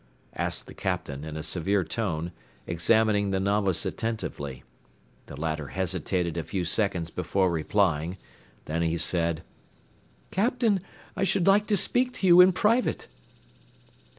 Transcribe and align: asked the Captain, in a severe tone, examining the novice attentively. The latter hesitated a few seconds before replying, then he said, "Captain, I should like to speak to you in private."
asked 0.33 0.65
the 0.65 0.73
Captain, 0.73 1.23
in 1.23 1.37
a 1.37 1.43
severe 1.43 1.83
tone, 1.83 2.31
examining 2.65 3.29
the 3.29 3.39
novice 3.39 3.85
attentively. 3.85 4.63
The 5.27 5.39
latter 5.39 5.67
hesitated 5.67 6.37
a 6.37 6.43
few 6.43 6.65
seconds 6.65 7.11
before 7.11 7.51
replying, 7.51 8.17
then 8.65 8.81
he 8.81 8.97
said, 8.97 9.43
"Captain, 10.31 10.81
I 11.15 11.23
should 11.23 11.45
like 11.45 11.67
to 11.67 11.77
speak 11.77 12.13
to 12.13 12.25
you 12.25 12.41
in 12.41 12.51
private." 12.51 13.09